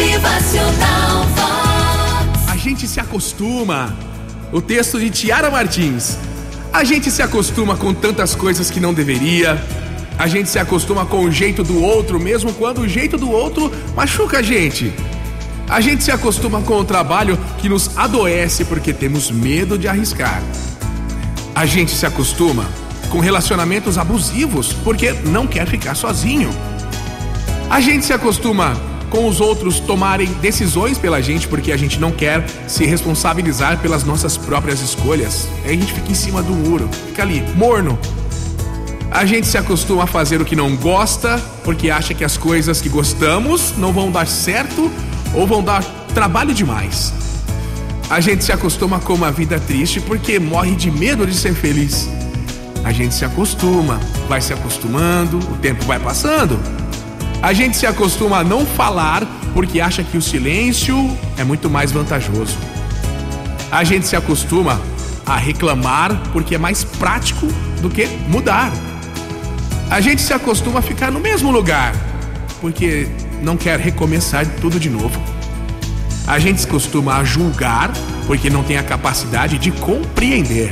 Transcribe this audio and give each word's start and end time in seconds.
Motivacional 0.00 1.24
Vox. 1.36 2.48
A 2.48 2.56
gente 2.56 2.88
se 2.88 2.98
acostuma. 2.98 3.94
O 4.50 4.58
texto 4.58 4.98
de 4.98 5.10
Tiara 5.10 5.50
Martins. 5.50 6.16
A 6.72 6.82
gente 6.84 7.10
se 7.10 7.20
acostuma 7.20 7.76
com 7.76 7.92
tantas 7.92 8.34
coisas 8.34 8.70
que 8.70 8.80
não 8.80 8.94
deveria. 8.94 9.62
A 10.18 10.26
gente 10.26 10.48
se 10.48 10.58
acostuma 10.58 11.04
com 11.04 11.24
o 11.24 11.30
jeito 11.30 11.62
do 11.62 11.82
outro, 11.82 12.18
mesmo 12.18 12.50
quando 12.54 12.80
o 12.80 12.88
jeito 12.88 13.18
do 13.18 13.30
outro 13.30 13.70
machuca 13.94 14.38
a 14.38 14.42
gente. 14.42 14.90
A 15.68 15.82
gente 15.82 16.02
se 16.02 16.10
acostuma 16.10 16.62
com 16.62 16.78
o 16.78 16.84
trabalho 16.84 17.38
que 17.58 17.68
nos 17.68 17.96
adoece 17.98 18.64
porque 18.64 18.94
temos 18.94 19.30
medo 19.30 19.76
de 19.76 19.86
arriscar. 19.86 20.42
A 21.54 21.66
gente 21.66 21.90
se 21.90 22.06
acostuma 22.06 22.64
com 23.10 23.20
relacionamentos 23.20 23.98
abusivos 23.98 24.72
porque 24.82 25.12
não 25.12 25.46
quer 25.46 25.66
ficar 25.66 25.94
sozinho. 25.94 26.50
A 27.68 27.80
gente 27.80 28.06
se 28.06 28.14
acostuma 28.14 28.89
com 29.10 29.26
os 29.26 29.40
outros 29.40 29.80
tomarem 29.80 30.28
decisões 30.34 30.96
pela 30.96 31.20
gente 31.20 31.48
porque 31.48 31.72
a 31.72 31.76
gente 31.76 31.98
não 31.98 32.12
quer 32.12 32.46
se 32.66 32.86
responsabilizar 32.86 33.78
pelas 33.78 34.04
nossas 34.04 34.36
próprias 34.36 34.80
escolhas. 34.80 35.48
Aí 35.64 35.72
a 35.72 35.76
gente 35.76 35.92
fica 35.92 36.10
em 36.10 36.14
cima 36.14 36.42
do 36.42 36.52
muro, 36.52 36.88
fica 37.08 37.22
ali, 37.22 37.42
morno. 37.56 37.98
A 39.10 39.26
gente 39.26 39.48
se 39.48 39.58
acostuma 39.58 40.04
a 40.04 40.06
fazer 40.06 40.40
o 40.40 40.44
que 40.44 40.54
não 40.54 40.76
gosta 40.76 41.42
porque 41.64 41.90
acha 41.90 42.14
que 42.14 42.24
as 42.24 42.36
coisas 42.36 42.80
que 42.80 42.88
gostamos 42.88 43.74
não 43.76 43.92
vão 43.92 44.10
dar 44.10 44.26
certo 44.26 44.90
ou 45.34 45.46
vão 45.46 45.62
dar 45.62 45.82
trabalho 46.14 46.54
demais. 46.54 47.12
A 48.08 48.20
gente 48.20 48.44
se 48.44 48.52
acostuma 48.52 49.00
com 49.00 49.14
uma 49.14 49.32
vida 49.32 49.58
triste 49.58 50.00
porque 50.00 50.38
morre 50.38 50.74
de 50.76 50.90
medo 50.90 51.26
de 51.26 51.34
ser 51.34 51.54
feliz. 51.54 52.08
A 52.84 52.92
gente 52.92 53.14
se 53.14 53.24
acostuma, 53.24 54.00
vai 54.28 54.40
se 54.40 54.52
acostumando, 54.52 55.38
o 55.38 55.56
tempo 55.58 55.84
vai 55.84 55.98
passando. 55.98 56.58
A 57.42 57.54
gente 57.54 57.76
se 57.76 57.86
acostuma 57.86 58.38
a 58.38 58.44
não 58.44 58.66
falar 58.66 59.26
porque 59.54 59.80
acha 59.80 60.02
que 60.02 60.16
o 60.16 60.22
silêncio 60.22 61.16
é 61.38 61.44
muito 61.44 61.70
mais 61.70 61.90
vantajoso. 61.90 62.56
A 63.70 63.82
gente 63.82 64.06
se 64.06 64.14
acostuma 64.14 64.80
a 65.24 65.36
reclamar 65.36 66.14
porque 66.32 66.54
é 66.54 66.58
mais 66.58 66.84
prático 66.84 67.46
do 67.80 67.88
que 67.88 68.06
mudar. 68.28 68.70
A 69.90 70.00
gente 70.00 70.20
se 70.20 70.34
acostuma 70.34 70.80
a 70.80 70.82
ficar 70.82 71.10
no 71.10 71.18
mesmo 71.18 71.50
lugar 71.50 71.94
porque 72.60 73.08
não 73.42 73.56
quer 73.56 73.78
recomeçar 73.78 74.46
tudo 74.60 74.78
de 74.78 74.90
novo. 74.90 75.18
A 76.26 76.38
gente 76.38 76.60
se 76.60 76.66
costuma 76.66 77.16
a 77.16 77.24
julgar 77.24 77.90
porque 78.26 78.50
não 78.50 78.62
tem 78.62 78.76
a 78.76 78.82
capacidade 78.82 79.58
de 79.58 79.70
compreender. 79.70 80.70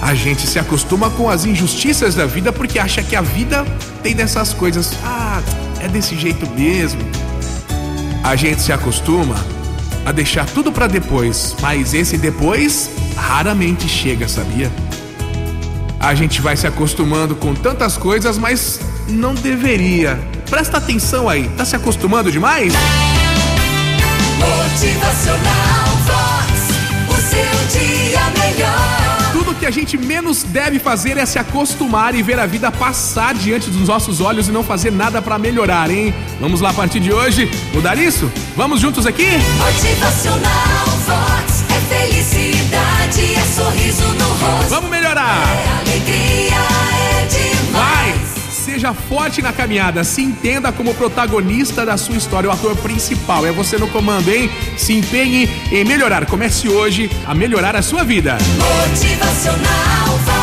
A 0.00 0.14
gente 0.14 0.46
se 0.46 0.58
acostuma 0.58 1.10
com 1.10 1.28
as 1.28 1.44
injustiças 1.44 2.14
da 2.14 2.24
vida 2.24 2.52
porque 2.52 2.78
acha 2.78 3.02
que 3.02 3.16
a 3.16 3.20
vida 3.20 3.64
tem 4.02 4.14
dessas 4.14 4.54
coisas. 4.54 4.92
Ah, 5.04 5.42
é 5.80 5.88
desse 5.88 6.16
jeito 6.16 6.48
mesmo. 6.50 7.00
A 8.22 8.36
gente 8.36 8.60
se 8.62 8.72
acostuma 8.72 9.36
a 10.04 10.12
deixar 10.12 10.46
tudo 10.46 10.70
para 10.72 10.86
depois, 10.86 11.56
mas 11.60 11.94
esse 11.94 12.16
depois 12.16 12.90
raramente 13.16 13.88
chega, 13.88 14.28
sabia? 14.28 14.70
A 16.00 16.14
gente 16.14 16.40
vai 16.40 16.56
se 16.56 16.66
acostumando 16.66 17.34
com 17.34 17.54
tantas 17.54 17.96
coisas, 17.96 18.38
mas 18.38 18.80
não 19.08 19.34
deveria. 19.34 20.18
Presta 20.48 20.78
atenção 20.78 21.28
aí, 21.28 21.48
tá 21.56 21.64
se 21.64 21.74
acostumando 21.74 22.30
demais? 22.30 22.72
Motivacional 24.38 25.47
a 29.68 29.70
gente 29.70 29.98
menos 29.98 30.44
deve 30.44 30.78
fazer 30.78 31.18
é 31.18 31.26
se 31.26 31.38
acostumar 31.38 32.14
e 32.14 32.22
ver 32.22 32.38
a 32.38 32.46
vida 32.46 32.72
passar 32.72 33.34
diante 33.34 33.68
dos 33.68 33.86
nossos 33.86 34.18
olhos 34.18 34.48
e 34.48 34.50
não 34.50 34.64
fazer 34.64 34.90
nada 34.90 35.20
pra 35.20 35.38
melhorar, 35.38 35.90
hein? 35.90 36.14
Vamos 36.40 36.62
lá 36.62 36.70
a 36.70 36.72
partir 36.72 37.00
de 37.00 37.12
hoje 37.12 37.50
mudar 37.74 37.98
isso? 37.98 38.32
Vamos 38.56 38.80
juntos 38.80 39.04
aqui? 39.04 39.28
Motivacional 39.58 40.86
Vox. 41.06 41.64
É 41.68 41.94
felicidade, 41.94 43.34
é 43.34 43.42
sorriso 43.42 44.04
no 44.14 44.28
rosto. 44.28 44.70
Vamos 44.70 44.88
melhorar! 44.88 45.47
Seja 48.78 48.94
forte 48.94 49.42
na 49.42 49.52
caminhada, 49.52 50.04
se 50.04 50.22
entenda 50.22 50.70
como 50.70 50.94
protagonista 50.94 51.84
da 51.84 51.96
sua 51.96 52.14
história, 52.14 52.48
o 52.48 52.52
ator 52.52 52.76
principal. 52.76 53.44
É 53.44 53.50
você 53.50 53.76
no 53.76 53.88
comando, 53.88 54.30
hein? 54.30 54.48
Se 54.76 54.92
empenhe 54.92 55.50
em 55.72 55.84
melhorar. 55.84 56.24
Comece 56.26 56.68
hoje 56.68 57.10
a 57.26 57.34
melhorar 57.34 57.74
a 57.74 57.82
sua 57.82 58.04
vida. 58.04 58.38
Motivacional 58.56 60.37